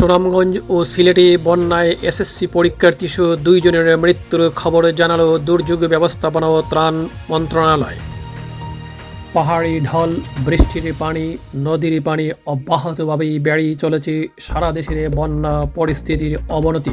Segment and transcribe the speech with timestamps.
[0.00, 7.08] সুনামগঞ্জ ও সিলেটে বন্যায় এসএসসি পরীক্ষার্থী সহ দুইজনের মৃত্যুর খবর জানালো দুর্যোগ ব্যবস্থাপনা ও ত্রাণ
[7.30, 7.96] মন্ত্রণালয়।
[9.32, 16.90] পাহাড়ি ঢল, বৃষ্টির পানি, নদীর পানি অব্যাহতভাবেই বেড়েই চলেছে সারা দেশের বন্যা পরিস্থিতির অবনতি।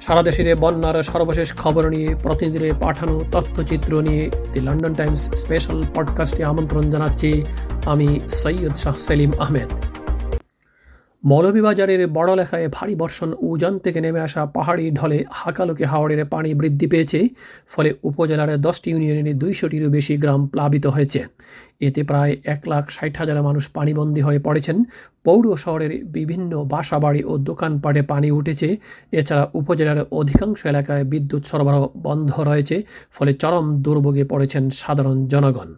[0.00, 6.44] সারা দেশের বন্যার সর্বশেষ খবর নিয়ে প্রতিনিধিদের পাঠানো তথ্যচিত্র নিয়ে দি লন্ডন টাইমস স্পেশাল পডকাস্টে
[6.44, 7.42] আমন্ত্রণ জানাচ্ছি
[7.86, 9.89] আমি সৈয়দ শাহ সেলিম আহমেদ।
[11.24, 17.28] মৌলভীবাজারের বড়লেখায় ভারী বর্ষণ উজান থেকে নেমে আসা পাহাড়ি ঢলে হাকালুকে হাওড়ের পানি বৃদ্ধি পেয়েছে,
[17.68, 21.20] ফলে উপজেলার দশটি ইউনিয়নের দুইশোটিরও বেশি গ্রাম প্লাবিত হয়েছে।
[21.80, 24.84] এতে প্রায় এক লাখ ষাট হাজার মানুষ পানিবন্দী হয়ে পড়েছেন।
[25.24, 28.76] পৌর শহরের বিভিন্ন বাসাবাড়ি ও দোকানপাটে পানি উঠেছে।
[29.12, 35.70] এছাড়া উপজেলার অধিকাংশ এলাকায় বিদ্যুৎ সরবরাহ বন্ধ রয়েছে, ফলে চরম দুর্ভোগে পড়েছেন সাধারণ জনগণ।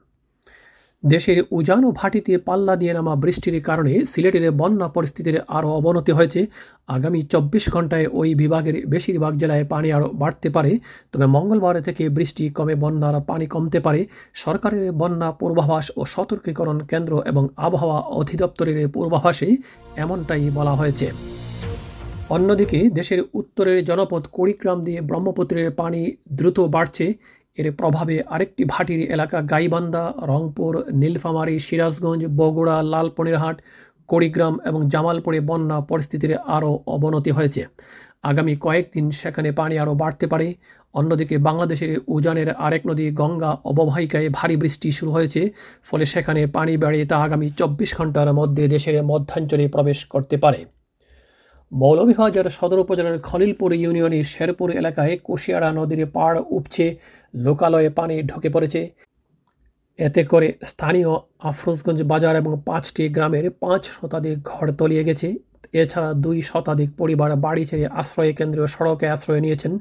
[1.04, 6.46] দেশের উজান ও ভাটিতে পাল্লা দিয়ে নামা বৃষ্টির কারণে সিলেটের বন্যা পরিস্থিতির আরও অবনতি হয়েছে।
[6.88, 10.78] আগামী চব্বিশ ঘন্টায় ওই বিভাগের বেশিরভাগ জেলায় পানি আরও বাড়তে পারে,
[11.12, 14.00] তবে মঙ্গলবার থেকে বৃষ্টি কমে বন্যার পানি কমতে পারে।
[14.34, 19.56] সরকারের বন্যা পূর্বাভাস ও সতর্কীকরণ কেন্দ্র এবং আবহাওয়া অধিদপ্তরের পূর্বাভাসে
[19.96, 21.06] এমনটাই বলা হয়েছে।
[22.30, 27.06] অন্যদিকে দেশের উত্তরের জনপদ কুড়িগ্রাম দিয়ে ব্রহ্মপুত্রের পানি দ্রুত বাড়ছে।
[27.58, 33.56] এর প্রভাবে আরেকটি ভাটির এলাকা গাইবান্ধা, রংপুর, নীলফামারী, সিরাজগঞ্জ, বগুড়া, লালপনিরহাট,
[34.06, 37.66] কুড়িগ্রাম এবং জামালপুরে বন্যা পরিস্থিতির আরও অবনতি হয়েছে।
[38.22, 40.54] আগামী কয়েকদিন সেখানে পানি আরও বাড়তে পারে।
[40.94, 45.50] অন্যদিকে বাংলাদেশের উজানের আরেক নদী গঙ্গা অববাহিকায় ভারী বৃষ্টি শুরু হয়েছে,
[45.82, 50.64] ফলে সেখানে পানি বেড়ে তা আগামী চব্বিশ ঘণ্টার মধ্যে দেশের মধ্যাঞ্চলে প্রবেশ করতে পারে।
[51.72, 56.86] মৌলভীবাজার সদর উপজেলার খলিলপুর ইউনিয়নের শেরপুর এলাকায় কুশিয়ারা নদীর পাড় উপচে
[57.34, 58.80] লোকালয়ে পানি ঢুকে পড়েছে।
[59.98, 65.28] এতে করে স্থানীয় আফরোজগঞ্জ বাজার এবং পাঁচটি গ্রামের পাঁচ শতাধিক ঘর তলিয়ে গেছে।
[65.72, 69.78] এছাড়া দুই শতাধিক পরিবার, বাড়ি ছেড়ে আশ্রয় কেন্দ্রীয় সড়কে আশ্রয় নিয়েছেন।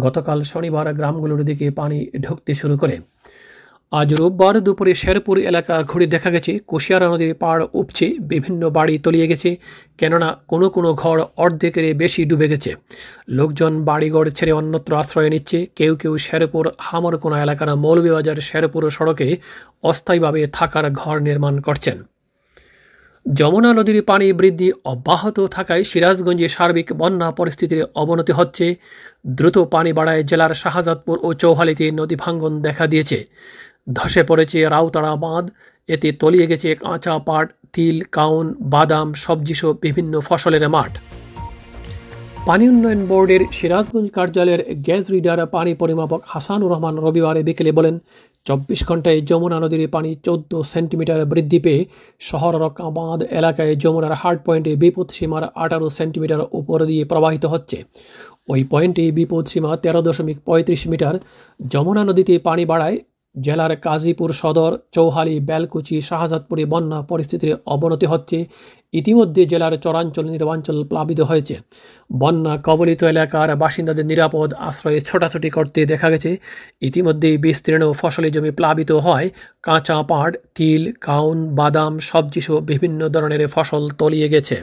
[0.00, 2.96] গতকাল শনিবার গ্রামগুলোর দিকে পানি ঢুকতে শুরু করে।
[3.92, 9.26] আজ রোববার দুপুরে শেরপুর এলাকা ঘুরে দেখা গেছে, কুশিয়ারা নদীর পাড় উপচে বিভিন্ন বাড়ি তলিয়ে
[9.26, 9.50] গেছে,
[9.98, 12.70] কেননা কোনো কোনো ঘর অর্ধেকের বেশি ডুবে গেছে।
[13.28, 19.28] লোকজন বাড়িঘর ছেড়ে অন্যত্র আশ্রয় নিচ্ছে। কেউ কেউ শেরপুর হামরকোনা এলাকার মৌলভীবাজার শেরপুর সড়কে
[19.82, 21.98] অস্থায়ীভাবে থাকার ঘর নির্মাণ করছেন।
[23.26, 28.66] যমুনা নদীর পানি বৃদ্ধি অব্যাহত থাকায় সিরাজগঞ্জে সার্বিক বন্যা পরিস্থিতির অবনতি হচ্ছে।
[29.26, 33.18] দ্রুত পানি বাড়ায় জেলার শাহজাদপুর ও চৌহালিতে নদী ভাঙ্গন দেখা দিয়েছে।
[33.86, 35.44] ধসে পড়েছে রাউতাড়া বাঁধ
[35.88, 40.92] এতে তলিয়ে গেছে কাঁচা পাট, তিল, কাউন, বাদাম, সবজিসহ বিভিন্ন ফসলের মাঠ।
[42.46, 47.94] পানি উন্নয়ন বোর্ডের সিরাজগঞ্জ কার্যালয়ের গ্যাস রিডার পানি পরিমাপক হাসানুর রহমান রবিবারে বিকেলে বলেন,
[48.46, 51.80] চব্বিশ ঘন্টায় যমুনা নদীর পানি চোদ্দ সেন্টিমিটার বৃদ্ধি পেয়ে
[52.20, 52.52] শহর
[52.98, 57.78] বাঁধ এলাকায় যমুনার হার্ড পয়েন্টে বিপদ সীমার আঠারো সেন্টিমিটার উপর দিয়ে প্রবাহিত হচ্ছে।
[58.48, 61.14] ওই পয়েন্টে বিপদ সীমা তেরো দশমিক পঁয়ত্রিশ মিটার।
[61.60, 62.96] যমুনা নদীতে পানি বাড়ায়
[63.40, 68.46] জেলার কাজীপুর সদর, চৌহালি, বেলকুচি, শাহজাদপুরে বন্যা পরিস্থিতির অবনতি হচ্ছে।
[68.92, 71.58] ইতিমধ্যে জেলার চরাঞ্চল নির্বাঞ্চল প্লাবিত হয়েছে।
[72.12, 76.36] বন্যা কবলিত এলাকার বাসিন্দাদের নিরাপদ আশ্রয়ে ছোটাছুটি করতে দেখা গেছে।
[76.80, 79.30] ইতিমধ্যেই বিস্তীর্ণ ফসলি জমি প্লাবিত হয়
[79.62, 84.62] কাঁচা পাট, তিল কাউন বাদাম সবজিসহ বিভিন্ন ধরনের ফসল তলিয়ে গেছে।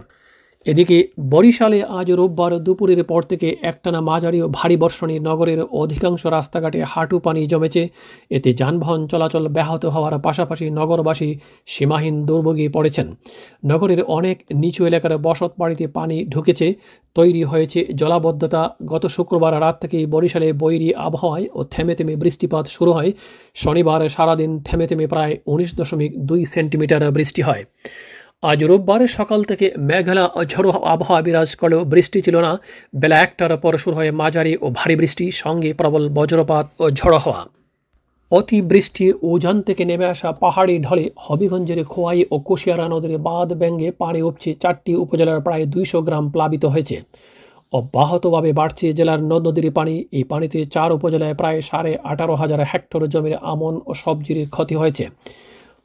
[0.65, 6.83] এদিকে বরিশালে আজ রোববার দুপুরের পর থেকে একটানা মাঝারি ও ভারী বর্ষণে নগরের অধিকাংশ রাস্তাঘাটে
[6.83, 7.89] হাঁটু পানি জমেছে।
[8.29, 11.35] এতে যানবাহন চলাচল ব্যাহত হওয়ার পাশাপাশি নগরবাসী
[11.65, 13.15] সীমাহীন দুর্ভোগে পড়েছেন।
[13.65, 16.73] নগরের অনেক নিচু এলাকার বসত বাড়িতে পানি ঢুকেছে।
[17.15, 22.91] তৈরি হয়েছে জলাবদ্ধতা। গত শুক্রবার রাত থেকেই বরিশালে বৈরী আবহাওয়ায় ও থেমে থেমে বৃষ্টিপাত শুরু
[22.91, 23.11] হয়।
[23.55, 27.63] শনিবার সারাদিন থেমে থেমে প্রায় উনিশ দশমিক দুই সেন্টিমিটার বৃষ্টি হয়।
[28.43, 32.51] আজ রোববার সকাল থেকে মেঘালা ঝড়ো আবহাওয়া বিরাজ করলেও বৃষ্টি ছিল না।
[32.95, 37.41] বেলা একটার পর শুরু হয় মাঝারি ও ভারী বৃষ্টি, সঙ্গে প্রবল বজ্রপাত ও ঝড়ো হওয়া।
[38.31, 43.91] অতি বৃষ্টি উজান থেকে নেমে আসা পাহাড়ি ঢলে হবিগঞ্জের খোয়াই ও কুশিয়ারা নদীর বাঁধ ব্যাঙ্গে
[43.91, 46.97] পাড়ে উপচে চারটি উপজেলার প্রায় দুইশো গ্রাম প্লাবিত হয়েছে।
[47.73, 53.01] অব্যাহতভাবে বাড়ছে জেলার নদ নদীর পানি। এই পানিতে চার উপজেলায় প্রায় সাড়ে আঠারো হাজার হেক্টর
[53.07, 55.05] জমির আমন ও সবজির ক্ষতি হয়েছে।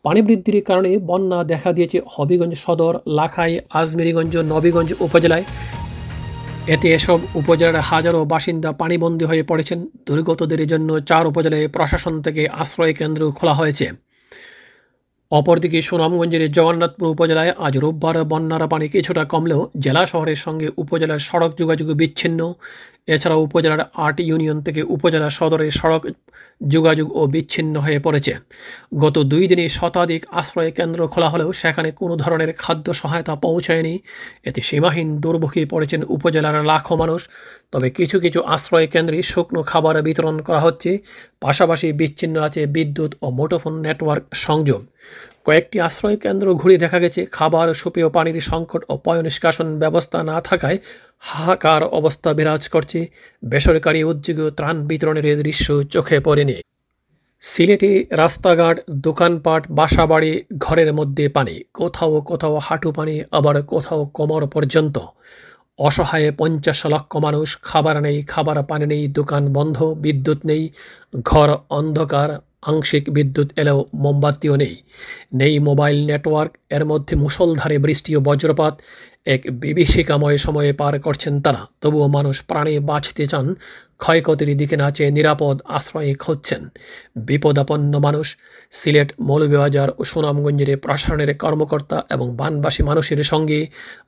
[0.07, 5.45] পানি বৃদ্ধির কারণে বন্যা দেখা দিয়েছে হবিগঞ্জ সদর, লাখাই, আজমেরিগঞ্জ, নবীগঞ্জ উপজেলায়।
[6.75, 12.93] এতে এসব উপজেলার হাজারো বাসিন্দা পানিবন্দী হয়ে পড়েছেন। দুর্গতদের জন্য চার উপজেলায় প্রশাসন থেকে আশ্রয়
[12.93, 13.87] কেন্দ্র খোলা হয়েছে।
[15.33, 21.53] অপরদিকে সুনামগঞ্জের জগন্নাথপুর উপজেলায় আজ রোববার বন্যার পানি কিছুটা কমলেও জেলা শহরের সঙ্গে উপজেলার সড়ক
[21.61, 22.41] যোগাযোগ বিচ্ছিন্ন।
[23.09, 26.03] এছাড়াও উপজেলার আট ইউনিয়ন থেকে উপজেলা সদরের সড়ক
[26.69, 28.33] যোগাযোগ ও বিচ্ছিন্ন হয়ে পড়েছে।
[28.99, 33.99] গত দুই দিনে শতাধিক আশ্রয় কেন্দ্র খোলা হলেও সেখানে কোনো ধরনের খাদ্য সহায়তা পৌঁছায়নি।
[34.45, 37.29] এতে সীমাহীন দুর্ভোগে পড়েছেন উপজেলার লাখো মানুষ।
[37.73, 40.99] তবে কিছু কিছু আশ্রয় কেন্দ্রে শুকনো খাবার বিতরণ করা হচ্ছে।
[41.41, 44.87] পাশাপাশি বিচ্ছিন্ন আছে বিদ্যুৎ ও মোটোফোন নেটওয়ার্ক সংযোগ।
[45.47, 50.41] কয়েকটি আশ্রয় কেন্দ্র ঘুরে দেখা গেছে, খাবার সুপেয় পানির সংকট ও পয় নিষ্কাশন ব্যবস্থা না
[50.41, 50.79] থাকায়
[51.19, 53.07] হাহাকার অবস্থা বিরাজ করছে।
[53.43, 56.57] বেসরকারি উদ্যোগ ত্রাণ বিতরণের দৃশ্য চোখে পড়েনি।
[57.41, 64.99] সিলেটে রাস্তাঘাট, দোকানপাট, বাসাবাড়ি, ঘরের মধ্যে পানি, কোথাও কোথাও হাঁটু পানি, আবার কোথাও কোমর পর্যন্ত।
[65.79, 70.63] অসহায়ে পঞ্চাশ লক্ষ মানুষ, খাবার নেই, খাবার পানি নেই, দোকান বন্ধ, বিদ্যুৎ নেই,
[71.25, 72.29] ঘর অন্ধকার
[72.67, 74.75] আংশিক বিদ্যুৎ এলেও মোমবাতিও নেই।
[75.35, 78.75] নেই মোবাইল নেটওয়ার্ক, এর মধ্যে মুসলধারে বৃষ্টি ও বজ্রপাত,
[79.27, 83.47] এক বিভীষিকাময় সময়ে পার করছেন তারা। তবুও মানুষ প্রাণে বাঁচতে চান
[83.99, 86.69] ক্ষয়ক্ষতির দিকে না চেয়ে নিরাপদ আশ্রয়ে খুঁজছেন।
[87.17, 88.37] বিপদাপন্ন মানুষ,
[88.71, 93.67] সিলেট, মৌলভীবাজার ও সুনামগঞ্জের প্রশাসনের কর্মকর্তা এবং বানবাসী মানুষের সঙ্গে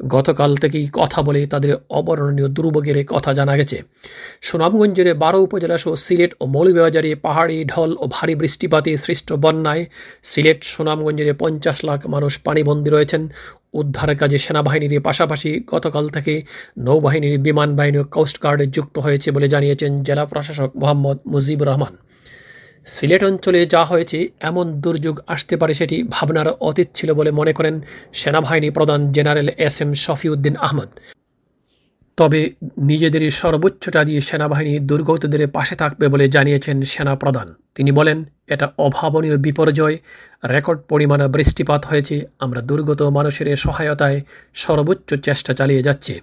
[0.09, 3.83] গতকাল থেকেই কথা বলে তাদের অবর্ণনীয় দুর্ভোগের কথা জানা গেছে।
[4.41, 9.85] সুনামগঞ্জের বারো উপজেলা সহ সিলেট ও মৌলভীবাজারে পাহাড়ি ঢল ও ভারী বৃষ্টিপাতে সৃষ্ট বন্যায়
[10.23, 13.29] সিলেট, সুনামগঞ্জের পঞ্চাশ লাখ মানুষ পানিবন্দী রয়েছেন।
[13.75, 16.43] উদ্ধার কাজে সেনাবাহিনীর পাশাপাশি গতকাল থেকে
[16.79, 21.97] নৌবাহিনীর বিমান বাহিনী ও কোস্টগার্ডে যুক্ত হয়েছে বলে জানিয়েছেন জেলা প্রশাসক মোহাম্মদ মুজিবুর রহমান।
[22.87, 27.81] সিলেট অঞ্চলে যা হয়েছে, এমন দুর্যোগ আসতে পারে সেটি ভাবনার অতীত ছিল বলে মনে করেন
[28.13, 30.89] সেনাবাহিনী প্রধান general S M Shafiuddin Ahmed.
[32.19, 38.69] তবে নিজেদের সর্বোচ্চটা দিয়ে সেনাবাহিনী দুর্গতদের পাশে থাকবে বলে জানিয়েছেন সেনা প্রধান তিনি বলেন, এটা
[38.79, 39.97] অভাবনীয় বিপর্যয়,
[40.45, 44.21] রেকর্ড পরিমাণে বৃষ্টিপাত হয়েছে, আমরা দুর্গত মানুষের সহায়তায়
[44.55, 46.21] সর্বোচ্চ চেষ্টা চালিয়ে যাচ্ছি।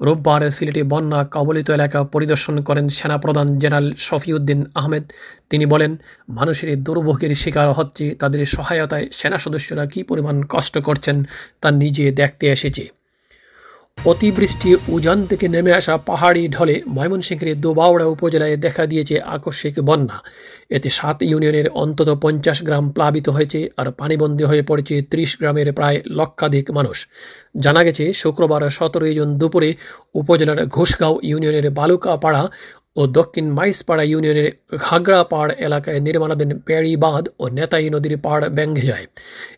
[0.00, 5.04] রোববার সিলেটে বন্যা কবলিত এলাকা পরিদর্শন করেন সেনাপ্রধান জেনারেল শফিউদ্দিন আহমেদ।
[5.50, 5.96] তিনি বলেন,
[6.28, 11.24] মানুষের দুর্ভোগের শিকার হচ্ছে তাদের সহায়তায় সেনা সদস্যরা কী পরিমাণ কষ্ট করছেন
[11.60, 12.99] তা নিজে দেখতে এসেছে।
[14.04, 20.18] অতিবৃষ্টি উজান থেকে নেমে আসা পাহাড়ি ঢলে ময়মনসিংহের দোবাওড়া উপজেলায় দেখা দিয়েছে আকস্মিক বন্যা।
[20.70, 26.00] এতে সাত ইউনিয়নের অন্তত পঞ্চাশ গ্রাম প্লাবিত হয়েছে আর পানিবন্দী হয়ে পড়েছে ত্রিশ গ্রামের প্রায়
[26.06, 27.08] লক্ষাধিক মানুষ।
[27.60, 29.74] জানা গেছে, শুক্রবার সতেরোই জুন দুপুরে
[30.14, 32.50] উপজেলার ঘোষগাঁও ইউনিয়নের বালুকাপাড়া
[32.96, 39.06] ও দক্ষিণ মাইসপাড়া ইউনিয়নের ঘাগড়াপাড় এলাকায় নির্মাণাধীন প্যাড়ি বাঁধ ও নেতাই নদীর পাড় ব্যাঙ্গে যায়।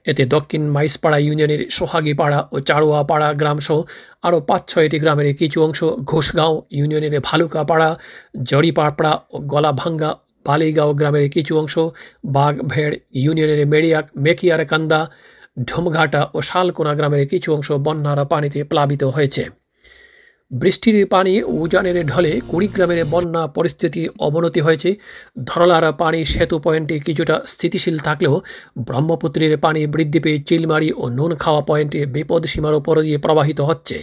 [0.04, 3.82] এতে দক্ষিণ মাইসপাড়া ইউনিয়নের সোহাগীপাড়া ও চারুয়াপাড়া গ্রামসহ
[4.22, 7.88] আরও পাঁচ ছয়টি গ্রামের কিছু অংশ ঘোষগাঁও, ইউনিয়নের ভালুকাপাড়া
[8.42, 10.10] জড়িপাপড়া ও গলাভাঙ্গা,
[10.44, 11.78] বালিগাঁও গ্রামের কিছু অংশ,
[12.24, 15.00] বাঘভেড়, ইউনিয়নের মেড়িয়াক মেকিয়ার কান্দা
[15.64, 19.61] ঢুমঘাটা ও শালকোনা গ্রামের কিছু অংশ বন্যার পানিতে প্লাবিত হয়েছে।
[20.52, 24.96] বৃষ্টির পানি উজানের ঢলে কুড়িগ্রামের বন্যা পরিস্থিতি অবনতি হয়েছে।
[25.44, 28.40] ধরলার পানি সেতু পয়েন্টে কিছুটা স্থিতিশীল থাকলেও
[28.78, 34.02] ব্রহ্মপুত্রের পানি বৃদ্ধি পেয়ে চিলমারি ও নুন খাওয়া পয়েন্টে বিপদ সীমার উপর দিয়ে প্রবাহিত হচ্ছে।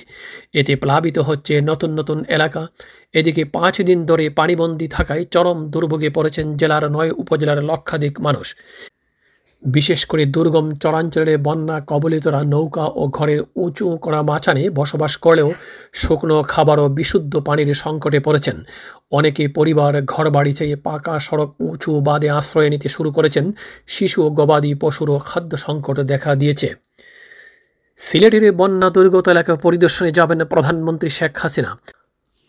[0.53, 2.67] এতে প্লাবিত হচ্ছে নতুন নতুন এলাকা।
[3.13, 8.55] এদিকে পাঁচ দিন ধরে পানিবন্দী থাকায় চরম দুর্ভোগে পড়েছেন জেলার নয় উপজেলার লক্ষাধিক মানুষ।
[9.63, 15.53] বিশেষ করে দুর্গম চরাঞ্চলে বন্যা কবলিতরা নৌকা ও ঘরের উঁচু করা মাচানে বসবাস করলেও
[15.93, 18.63] শুকনো খাবার ও বিশুদ্ধ পানির সংকটে পড়েছেন।
[19.11, 23.51] অনেকে পরিবার ঘর বাড়ি চেয়ে পাকা সড়ক উঁচু বাদে আশ্রয় নিতে শুরু করেছেন।
[23.87, 26.75] শিশু ও গবাদি পশুরও খাদ্য সংকট দেখা দিয়েছে।
[27.97, 31.77] সিলেটের বন্যা দুর্গত এলাকা পরিদর্শনে যাবেন প্রধানমন্ত্রী শেখ হাসিনা।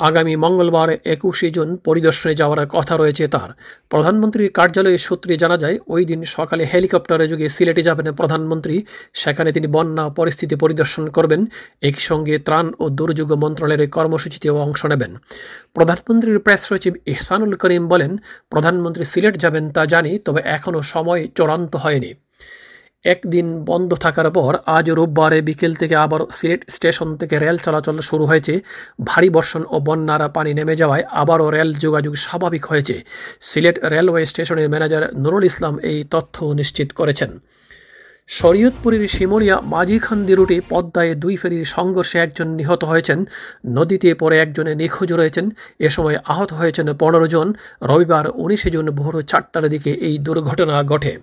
[0.01, 3.51] আগামী মঙ্গলবার একুশে জুন পরিদর্শনে যাওয়ার কথা রয়েছে তার।
[3.89, 9.67] প্রধানমন্ত্রীর কার্যালয়ের সূত্রে জানা যায়, ওই দিন সকালে হেলিকপ্টারে যোগে সিলেটে যাবেন প্রধানমন্ত্রী। সেখানে তিনি
[9.67, 11.41] বন্যা পরিস্থিতি পরিদর্শন করবেন
[11.83, 15.13] একই সঙ্গে ত্রাণ ও দুর্যোগ মন্ত্রণালয়ের কর্মসূচিতেও অংশ নেবেন।
[15.75, 18.13] প্রধানমন্ত্রীর প্রেস সচিব ইহসানুল করিম বলেন,
[18.51, 22.15] প্রধানমন্ত্রী সিলেট যাবেন তা জানি, তবে এখনও সময় চূড়ান্ত হয়নি।
[23.05, 28.25] একদিন বন্ধ থাকার পর আজ রোববারে বিকেল থেকে আবার সিলেট স্টেশন থেকে রেল চলাচল শুরু
[28.27, 28.61] হয়েছে।
[29.05, 33.05] ভারী বর্ষণ ও বন্যার পানি নেমে যাওয়ায় আবারও রেল যোগাযোগ স্বাভাবিক হয়েছে।
[33.41, 37.31] সিলেট রেলওয়ে স্টেশনের ম্যানেজার নুরুল ইসলাম এই তথ্য নিশ্চিত করেছেন।
[38.29, 43.25] শরীয়তপুরের শিমলিয়া মাঝিখান্দি রুটে পদ্মায় দুই ফেরির সংঘর্ষে একজন নিহত হয়েছেন।
[43.67, 49.23] নদীতে পরে একজনে নিখোঁজ রয়েছেন। এ সময় আহত হয়েছেন পনেরো জন। রবিবার উনিশে জুন ভোর
[49.23, 51.19] চারটার দিকে এই দুর্ঘটনা ঘটে।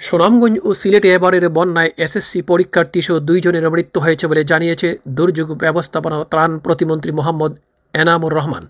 [0.00, 6.16] সুনামগঞ্জ ও সিলেটে এবারের বন্যায় এসএসসি পরীক্ষার্থী সহ দুইজনের মৃত্যু হয়েছে বলে জানিয়েছে দুর্যোগ ব্যবস্থাপনা
[6.24, 7.52] ত্রাণ প্রতিমন্ত্রী মোহাম্মদ
[7.94, 8.68] এনামুর রহমান।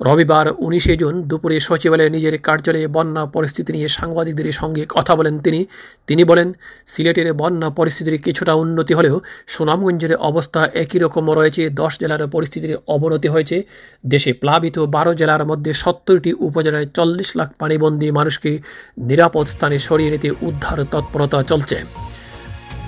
[0.00, 5.66] রবিবার উনিশে জুন দুপুরে সচিবালয়ে নিজের কার্যালয়ে বন্যা পরিস্থিতি নিয়ে সাংবাদিকদের সঙ্গে কথা বলেন তিনি।
[6.06, 6.52] তিনি বলেন,
[6.86, 13.28] সিলেটের বন্যা পরিস্থিতির কিছুটা উন্নতি হলেও সুনামগঞ্জের অবস্থা একই রকম রয়েছে, দশ জেলার পরিস্থিতির অবনতি
[13.28, 13.62] হয়েছে।
[14.06, 18.58] দেশে প্লাবিত বারো জেলার মধ্যে সত্তরটি উপজেলায় চল্লিশ লাখ পানিবন্দী মানুষকে
[18.98, 21.84] নিরাপদ স্থানে সরিয়ে নিতে উদ্ধার তৎপরতা চলছে।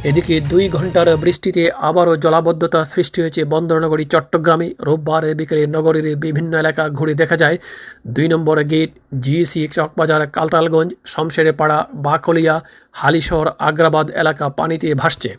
[0.04, 6.88] এদিকে দুই ঘণ্টার বৃষ্টিতে আবারও জলাবদ্ধতা সৃষ্টি হয়েছে বন্দরনগরী, চট্টগ্রামে। রোববার বিকেলে নগরীর বিভিন্ন এলাকা
[6.88, 7.58] ঘুরে দেখা যায়।
[8.06, 8.90] দুই number gate,
[9.20, 12.60] GEC Chawkbazar, Kaltalganj, Shamsherpara, Baklia,
[12.92, 15.30] Halishahar, Agrabad এলাকা পানিতে ভাসছে।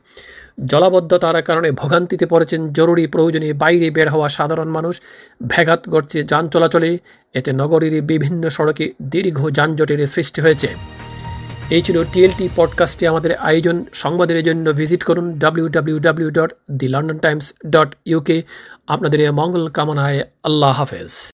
[0.65, 5.01] জলাবদ্ধতার কারণে ভোগান্তিতে পড়েছেন জরুরি প্রয়োজনে বাইরে বের হওয়া সাধারণ মানুষ।
[5.43, 6.97] ব্যাঘাত ঘটছে যান চলাচলে।
[7.33, 11.00] এতে নগরীর বিভিন্ন সড়কে দীর্ঘ যানজটের সৃষ্টি হয়েছে।
[11.71, 16.87] এই ছিল টিএলটি পডকাস্টে আমাদের আয়োজন। সংবাদের জন্য ভিজিট করুন W W W dot the
[16.87, 18.43] London Times dot UK
[18.87, 21.31] আপনাদের মঙ্গল কামনায় আল্লাহ হাফেজ।